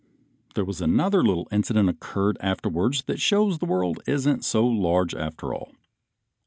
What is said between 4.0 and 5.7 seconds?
isn't so large after